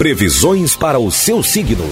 [0.00, 1.84] Previsões para o seu signo.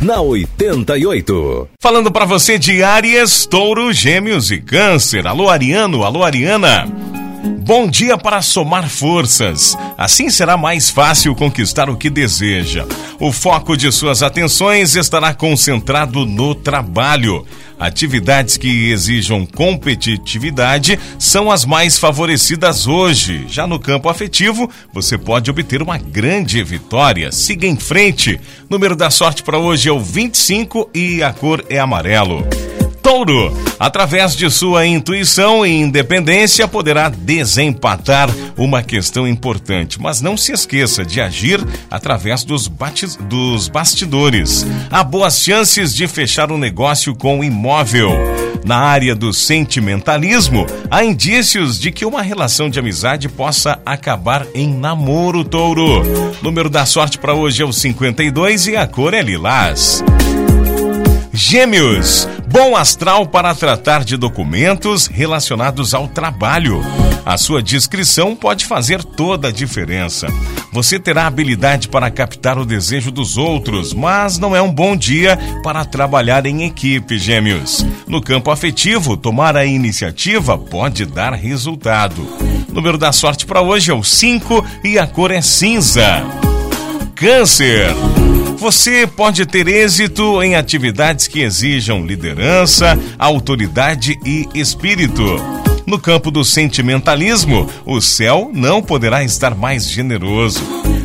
[0.00, 1.68] Na 88.
[1.80, 5.24] Falando para você de Áries, Touro, Gêmeos e Câncer.
[5.24, 6.88] Alô, Ariano, alô, Ariana.
[7.68, 9.76] Bom dia para somar forças.
[9.98, 12.86] Assim será mais fácil conquistar o que deseja.
[13.20, 17.44] O foco de suas atenções estará concentrado no trabalho.
[17.78, 23.44] Atividades que exijam competitividade são as mais favorecidas hoje.
[23.50, 27.30] Já no campo afetivo, você pode obter uma grande vitória.
[27.30, 28.40] Siga em frente.
[28.70, 32.48] Número da sorte para hoje é o 25 e a cor é amarelo.
[33.08, 40.52] Touro, através de sua intuição e independência, poderá desempatar uma questão importante, mas não se
[40.52, 41.58] esqueça de agir
[41.90, 42.70] através dos,
[43.26, 44.66] dos bastidores.
[44.90, 48.10] Há boas chances de fechar um negócio com imóvel.
[48.62, 54.68] Na área do sentimentalismo, há indícios de que uma relação de amizade possa acabar em
[54.68, 56.02] namoro, Touro.
[56.42, 60.04] Número da sorte para hoje é o 52 e a cor é lilás.
[61.32, 66.80] Gêmeos, bom astral para tratar de documentos relacionados ao trabalho.
[67.24, 70.28] A sua discrição pode fazer toda a diferença.
[70.72, 75.38] Você terá habilidade para captar o desejo dos outros, mas não é um bom dia
[75.62, 77.84] para trabalhar em equipe, Gêmeos.
[78.06, 82.26] No campo afetivo, tomar a iniciativa pode dar resultado.
[82.68, 86.24] O número da sorte para hoje é o 5 e a cor é cinza.
[87.14, 87.94] Câncer.
[88.58, 95.22] Você pode ter êxito em atividades que exijam liderança, autoridade e espírito.
[95.86, 100.60] No campo do sentimentalismo, o céu não poderá estar mais generoso.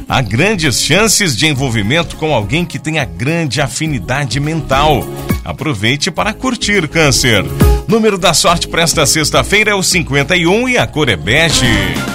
[0.10, 5.06] Há grandes chances de envolvimento com alguém que tenha grande afinidade mental.
[5.46, 7.46] Aproveite para curtir Câncer.
[7.88, 12.13] Número da sorte para esta sexta-feira é o 51 e a cor é bege.